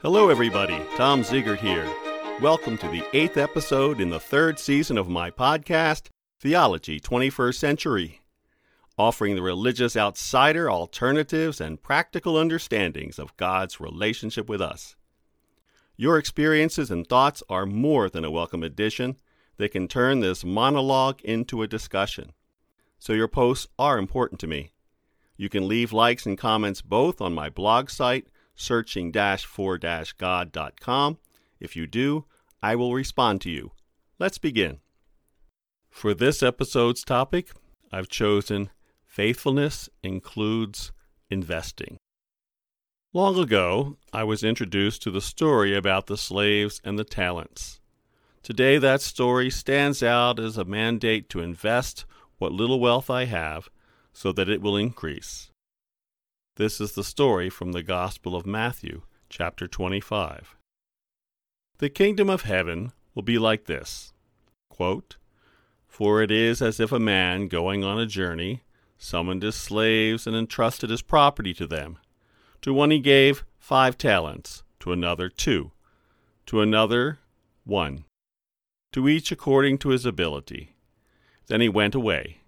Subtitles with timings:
[0.00, 0.80] Hello, everybody.
[0.96, 1.86] Tom Ziegert here.
[2.40, 6.06] Welcome to the eighth episode in the third season of my podcast,
[6.40, 8.20] Theology 21st Century,
[8.96, 14.94] offering the religious outsider alternatives and practical understandings of God's relationship with us.
[15.96, 19.16] Your experiences and thoughts are more than a welcome addition.
[19.56, 22.32] They can turn this monologue into a discussion.
[22.98, 24.72] So your posts are important to me.
[25.36, 28.26] You can leave likes and comments both on my blog site,
[28.56, 31.18] searching for god.com.
[31.60, 32.24] If you do,
[32.60, 33.72] I will respond to you.
[34.18, 34.78] Let's begin.
[35.90, 37.52] For this episode's topic,
[37.92, 38.70] I've chosen
[39.06, 40.92] Faithfulness Includes
[41.30, 41.98] Investing.
[43.12, 47.80] Long ago, I was introduced to the story about the slaves and the talents.
[48.42, 52.04] Today, that story stands out as a mandate to invest
[52.38, 53.68] what little wealth I have
[54.12, 55.50] so that it will increase.
[56.56, 60.56] This is the story from the Gospel of Matthew, chapter 25.
[61.78, 64.12] The kingdom of heaven will be like this
[64.68, 65.16] quote,
[65.86, 68.62] For it is as if a man going on a journey
[68.96, 71.98] summoned his slaves and entrusted his property to them.
[72.62, 75.72] To one he gave five talents, to another two,
[76.46, 77.18] to another
[77.64, 78.04] one,
[78.92, 80.74] to each according to his ability.
[81.48, 82.38] Then he went away.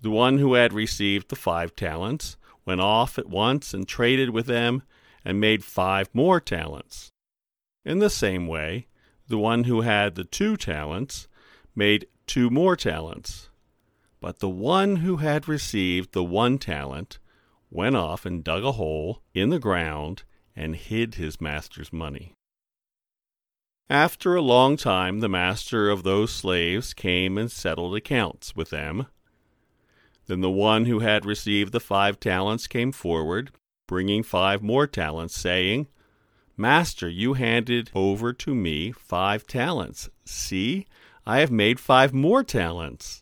[0.00, 4.46] The one who had received the five talents went off at once and traded with
[4.46, 4.82] them
[5.24, 7.10] and made five more talents.
[7.84, 8.86] In the same way,
[9.28, 11.28] the one who had the two talents
[11.74, 13.50] made two more talents.
[14.20, 17.18] But the one who had received the one talent
[17.70, 20.24] went off and dug a hole in the ground
[20.56, 22.34] and hid his master's money.
[23.90, 29.08] After a long time, the master of those slaves came and settled accounts with them.
[30.28, 33.50] Then the one who had received the five talents came forward,
[33.88, 35.88] bringing five more talents, saying,
[36.56, 40.08] Master, you handed over to me five talents.
[40.24, 40.86] See,
[41.26, 43.20] I have made five more talents.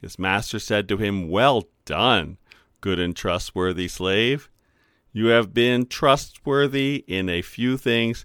[0.00, 2.38] His master said to him, Well done
[2.80, 4.48] good and trustworthy slave.
[5.12, 8.24] You have been trustworthy in a few things.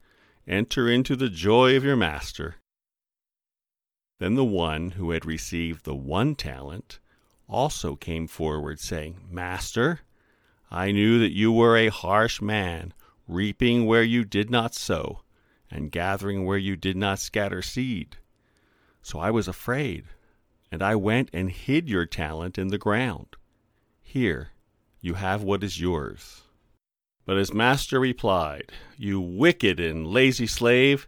[0.51, 2.55] Enter into the joy of your master.
[4.19, 6.99] Then the one who had received the one talent
[7.47, 10.01] also came forward, saying, Master,
[10.69, 12.93] I knew that you were a harsh man,
[13.29, 15.21] reaping where you did not sow,
[15.69, 18.17] and gathering where you did not scatter seed.
[19.01, 20.03] So I was afraid,
[20.69, 23.37] and I went and hid your talent in the ground.
[24.01, 24.49] Here,
[24.99, 26.41] you have what is yours.
[27.25, 31.07] But his master replied, You wicked and lazy slave,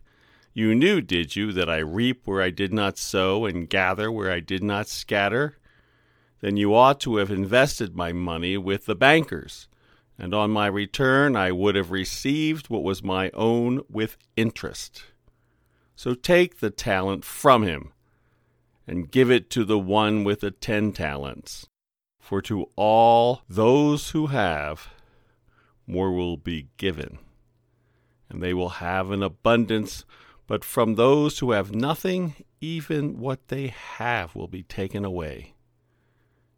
[0.53, 4.31] you knew, did you, that I reap where I did not sow and gather where
[4.31, 5.57] I did not scatter?
[6.41, 9.68] Then you ought to have invested my money with the bankers,
[10.19, 15.06] and on my return I would have received what was my own with interest.
[15.96, 17.91] So take the talent from him,
[18.85, 21.66] and give it to the one with the ten talents.
[22.19, 24.92] For to all those who have,
[25.85, 27.19] more will be given,
[28.29, 30.05] and they will have an abundance.
[30.45, 35.53] But from those who have nothing, even what they have will be taken away.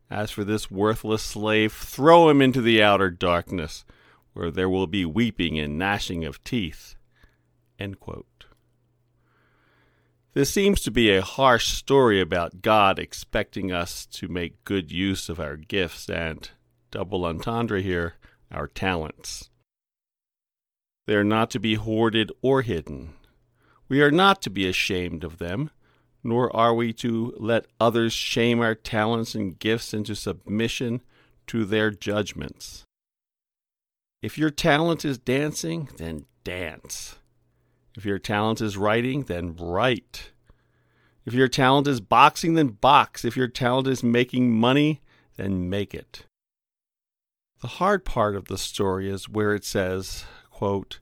[0.09, 3.85] As for this worthless slave, throw him into the outer darkness,
[4.33, 6.95] where there will be weeping and gnashing of teeth.
[10.33, 15.29] This seems to be a harsh story about God expecting us to make good use
[15.29, 16.49] of our gifts and,
[16.91, 18.15] double entendre here,
[18.55, 19.49] our talents.
[21.05, 23.13] They are not to be hoarded or hidden.
[23.87, 25.69] We are not to be ashamed of them,
[26.23, 31.03] nor are we to let others shame our talents and gifts into submission
[31.47, 32.83] to their judgments.
[34.23, 37.17] If your talent is dancing, then dance.
[37.95, 40.31] If your talent is writing, then write.
[41.25, 43.23] If your talent is boxing, then box.
[43.23, 45.01] If your talent is making money,
[45.37, 46.25] then make it.
[47.61, 50.99] The hard part of the story is where it says, quote,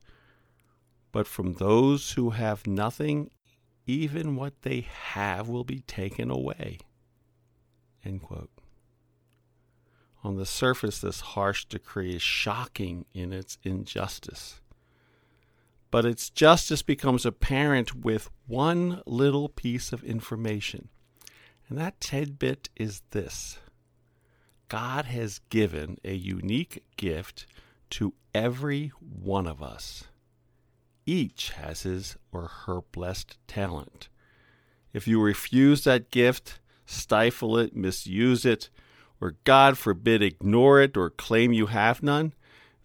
[1.11, 3.31] But from those who have nothing,
[3.85, 6.79] even what they have will be taken away.
[8.05, 8.51] End quote.
[10.23, 14.61] On the surface, this harsh decree is shocking in its injustice.
[15.91, 20.89] But its justice becomes apparent with one little piece of information.
[21.67, 23.59] And that tidbit is this
[24.73, 27.45] God has given a unique gift
[27.91, 30.05] to every one of us.
[31.05, 34.09] Each has his or her blessed talent.
[34.91, 38.71] If you refuse that gift, stifle it, misuse it,
[39.21, 42.33] or God forbid, ignore it or claim you have none,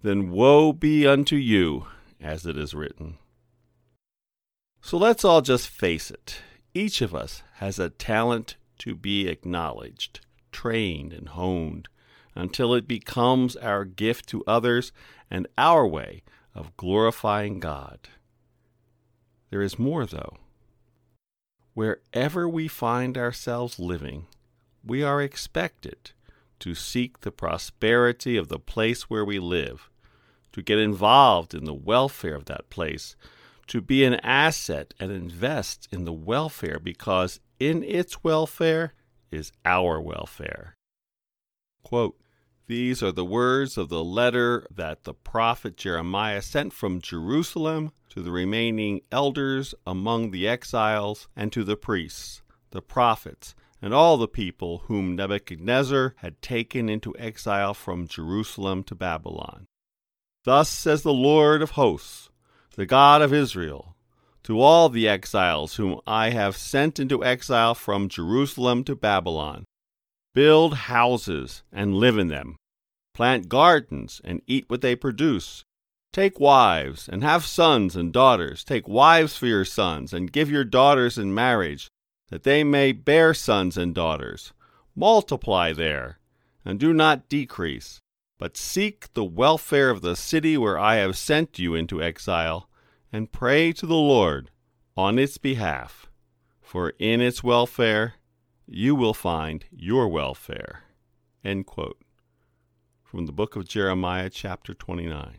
[0.03, 1.87] then woe be unto you,
[2.21, 3.17] as it is written.
[4.83, 6.43] So let's all just face it.
[6.75, 10.21] Each of us has a talent to be acknowledged,
[10.53, 11.89] trained, and honed
[12.35, 14.93] until it becomes our gift to others
[15.31, 16.23] and our way
[16.55, 18.09] of glorifying God.
[19.51, 20.37] There is more, though.
[21.75, 24.27] Wherever we find ourselves living,
[24.85, 26.13] we are expected
[26.61, 29.91] to seek the prosperity of the place where we live,
[30.53, 33.17] to get involved in the welfare of that place,
[33.69, 38.95] to be an asset and invest in the welfare because in its welfare
[39.31, 40.77] is our welfare.
[41.83, 42.19] Quote,
[42.67, 48.23] These are the words of the letter that the prophet Jeremiah sent from Jerusalem to
[48.23, 54.29] the remaining elders among the exiles and to the priests, the prophets, and all the
[54.29, 59.67] people whom Nebuchadnezzar had taken into exile from Jerusalem to Babylon.
[60.45, 62.31] Thus says the Lord of hosts,
[62.77, 63.97] the God of Israel,
[64.49, 69.67] to all the exiles whom I have sent into exile from Jerusalem to Babylon
[70.33, 72.57] Build houses and live in them,
[73.13, 75.65] plant gardens and eat what they produce.
[76.15, 78.65] Take wives and have sons and daughters.
[78.65, 81.89] Take wives for your sons and give your daughters in marriage
[82.31, 84.55] that they may bear sons and daughters.
[84.97, 86.21] Multiply there,
[86.65, 87.99] and do not decrease,
[88.39, 92.68] but seek the welfare of the city where I have sent you into exile,
[93.13, 94.51] and pray to the Lord
[94.97, 96.11] on its behalf,
[96.61, 98.15] for in its welfare
[98.67, 100.83] you will find your welfare.
[103.03, 105.39] From the book of Jeremiah, chapter 29.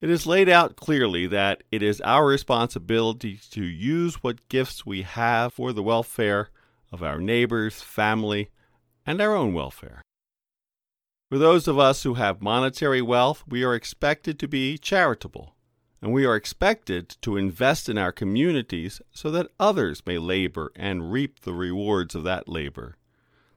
[0.00, 5.02] It is laid out clearly that it is our responsibility to use what gifts we
[5.02, 6.50] have for the welfare
[6.92, 8.50] of our neighbors, family,
[9.06, 10.02] and our own welfare.
[11.30, 15.54] For those of us who have monetary wealth, we are expected to be charitable,
[16.02, 21.12] and we are expected to invest in our communities so that others may labor and
[21.12, 22.96] reap the rewards of that labor,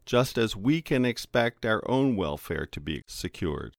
[0.06, 3.74] just as we can expect our own welfare to be secured.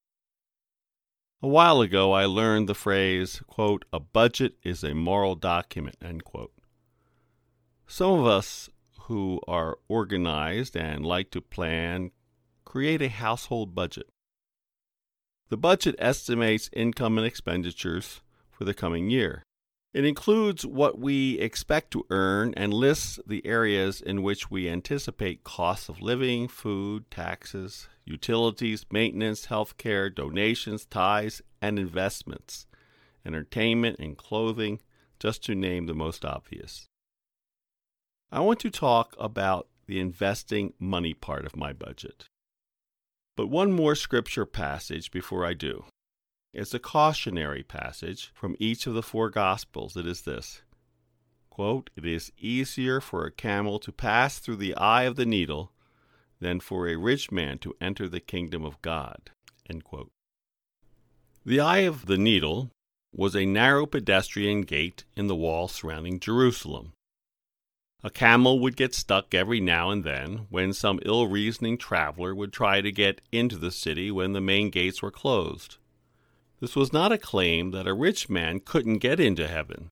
[1.41, 6.25] A while ago, I learned the phrase, quote, a budget is a moral document, end
[6.25, 6.53] quote.
[7.87, 8.69] Some of us
[9.03, 12.11] who are organized and like to plan
[12.65, 14.09] create a household budget.
[15.51, 18.23] The budget estimates income and expenditures
[18.57, 19.43] for the coming year.
[19.93, 25.43] It includes what we expect to earn and lists the areas in which we anticipate
[25.43, 32.67] costs of living, food, taxes, utilities, maintenance, health care, donations, tithes, and investments,
[33.25, 34.81] entertainment and clothing,
[35.19, 36.87] just to name the most obvious.
[38.31, 42.27] I want to talk about the investing money part of my budget.
[43.37, 45.85] But one more scripture passage before I do.
[46.59, 49.95] It's a cautionary passage from each of the four Gospels.
[49.95, 50.63] It is this
[51.51, 55.73] quote, It is easier for a camel to pass through the eye of the needle
[56.41, 59.29] than for a rich man to enter the kingdom of God.
[61.45, 62.71] The eye of the needle
[63.15, 66.95] was a narrow pedestrian gate in the wall surrounding Jerusalem.
[68.03, 72.55] A camel would get stuck every now and then when some ill reasoning traveler would
[72.55, 75.77] try to get into the city when the main gates were closed.
[76.61, 79.91] This was not a claim that a rich man couldn't get into heaven,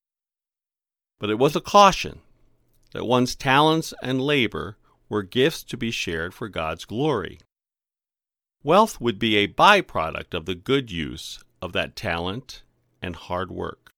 [1.18, 2.20] but it was a caution
[2.92, 4.76] that one's talents and labor
[5.08, 7.38] were gifts to be shared for God's glory.
[8.62, 12.62] Wealth would be a byproduct of the good use of that talent
[13.02, 13.90] and hard work.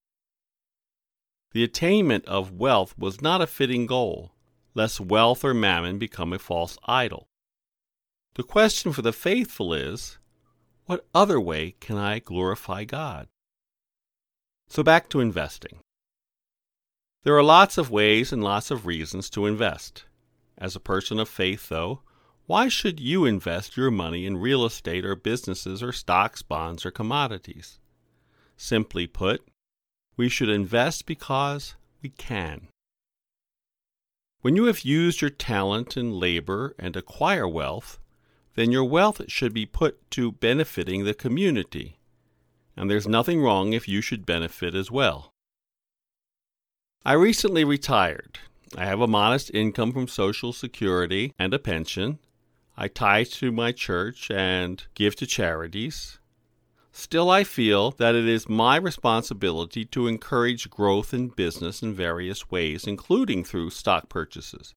[1.53, 4.33] The attainment of wealth was not a fitting goal,
[4.75, 7.27] lest wealth or mammon become a false idol.
[8.35, 10.17] The question for the faithful is
[10.87, 13.27] what other way can I glorify God?
[14.69, 15.79] So back to investing.
[17.23, 20.05] There are lots of ways and lots of reasons to invest.
[20.57, 22.01] As a person of faith, though,
[22.45, 26.91] why should you invest your money in real estate or businesses or stocks, bonds, or
[26.91, 27.79] commodities?
[28.55, 29.45] Simply put,
[30.15, 32.69] we should invest because we can.
[34.39, 37.99] When you have used your talent and labor and acquire wealth,
[38.57, 41.99] then your wealth should be put to benefiting the community.
[42.75, 45.31] And there's nothing wrong if you should benefit as well.
[47.05, 48.39] I recently retired.
[48.75, 52.17] I have a modest income from Social Security and a pension.
[52.75, 56.17] I tithe to my church and give to charities.
[56.91, 62.49] Still, I feel that it is my responsibility to encourage growth in business in various
[62.49, 64.73] ways, including through stock purchases.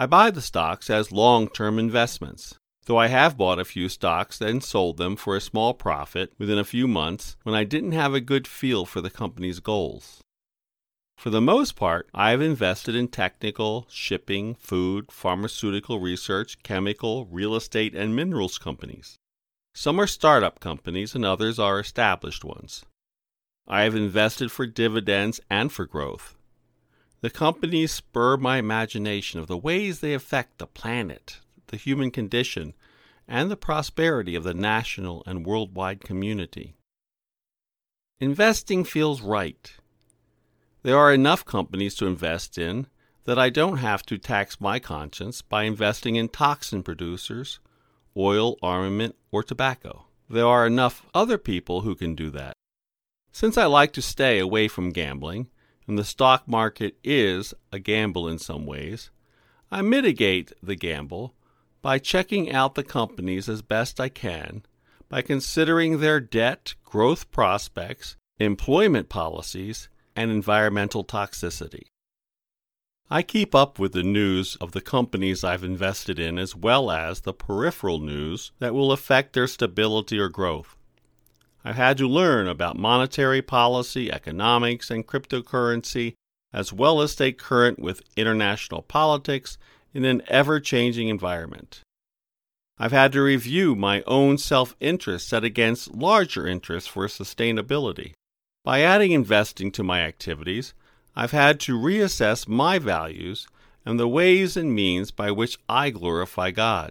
[0.00, 2.54] I buy the stocks as long term investments,
[2.86, 6.56] though I have bought a few stocks and sold them for a small profit within
[6.56, 10.22] a few months when I didn't have a good feel for the company's goals.
[11.18, 17.54] For the most part, I have invested in technical, shipping, food, pharmaceutical research, chemical, real
[17.54, 19.18] estate, and minerals companies.
[19.74, 22.86] Some are startup companies and others are established ones.
[23.68, 26.38] I have invested for dividends and for growth.
[27.20, 32.74] The companies spur my imagination of the ways they affect the planet, the human condition,
[33.28, 36.74] and the prosperity of the national and worldwide community.
[38.18, 39.72] Investing feels right.
[40.82, 42.86] There are enough companies to invest in
[43.24, 47.60] that I don't have to tax my conscience by investing in toxin producers
[48.16, 50.06] oil, armament, or tobacco.
[50.28, 52.54] There are enough other people who can do that.
[53.30, 55.48] Since I like to stay away from gambling,
[55.90, 59.10] and the stock market is a gamble in some ways,
[59.72, 61.34] I mitigate the gamble
[61.82, 64.62] by checking out the companies as best I can,
[65.08, 71.86] by considering their debt, growth prospects, employment policies, and environmental toxicity.
[73.10, 77.22] I keep up with the news of the companies I've invested in as well as
[77.22, 80.76] the peripheral news that will affect their stability or growth.
[81.64, 86.14] I've had to learn about monetary policy, economics, and cryptocurrency,
[86.52, 89.58] as well as stay current with international politics
[89.92, 91.82] in an ever changing environment.
[92.78, 98.14] I've had to review my own self interest set against larger interests for sustainability.
[98.64, 100.72] By adding investing to my activities,
[101.14, 103.46] I've had to reassess my values
[103.84, 106.90] and the ways and means by which I glorify God.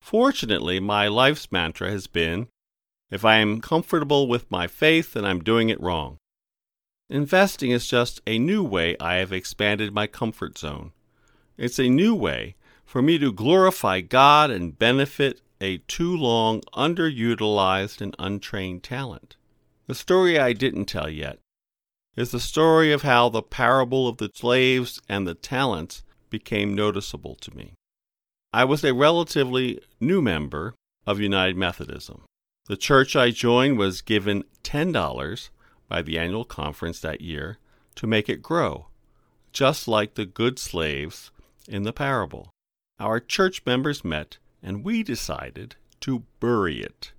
[0.00, 2.48] Fortunately, my life's mantra has been
[3.10, 6.18] if I am comfortable with my faith, then I'm doing it wrong.
[7.08, 10.92] Investing is just a new way I have expanded my comfort zone.
[11.56, 18.00] It's a new way for me to glorify God and benefit a too long underutilized
[18.00, 19.36] and untrained talent.
[19.86, 21.38] The story I didn't tell yet
[22.16, 27.34] is the story of how the parable of the slaves and the talents became noticeable
[27.36, 27.74] to me.
[28.52, 30.74] I was a relatively new member
[31.06, 32.22] of United Methodism.
[32.66, 35.48] The church I joined was given $10
[35.88, 37.58] by the annual conference that year
[37.96, 38.86] to make it grow,
[39.52, 41.30] just like the good slaves
[41.68, 42.50] in the parable.
[42.98, 47.12] Our church members met and we decided to bury it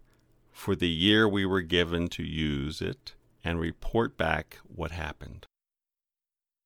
[0.61, 5.47] for the year we were given to use it and report back what happened.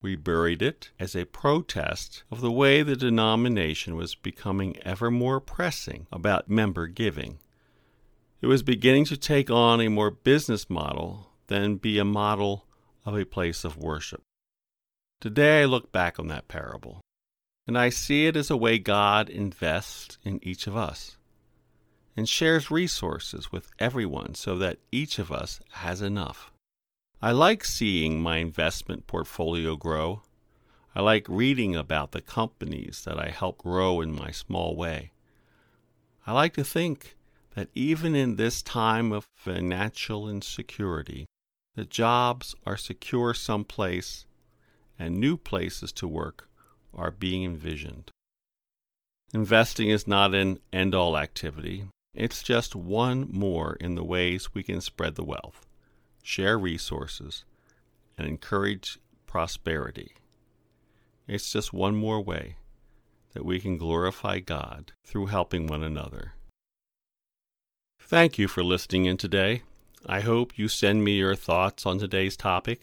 [0.01, 5.39] We buried it as a protest of the way the denomination was becoming ever more
[5.39, 7.39] pressing about member giving.
[8.42, 12.65] It was beginning to take on a more business model than be a model
[13.06, 14.22] of a place of worship.
[15.22, 17.01] Today I look back on that parable,
[17.65, 21.18] and I see it as a way God invests in each of us
[22.18, 26.51] and shares resources with everyone so that each of us has enough.
[27.22, 30.24] I like seeing my investment portfolio grow.
[30.94, 35.12] I like reading about the companies that I help grow in my small way.
[36.27, 37.14] I like to think
[37.55, 41.25] that even in this time of financial insecurity,
[41.75, 44.25] the jobs are secure someplace
[44.97, 46.47] and new places to work
[46.93, 48.12] are being envisioned.
[49.33, 54.63] Investing is not an end all activity, it's just one more in the ways we
[54.63, 55.65] can spread the wealth
[56.25, 57.45] share resources,
[58.17, 58.97] and encourage
[59.27, 60.13] prosperity.
[61.27, 62.55] It's just one more way
[63.33, 66.33] that we can glorify God through helping one another.
[68.07, 69.63] Thank you for listening in today.
[70.05, 72.81] I hope you send me your thoughts on today's topic.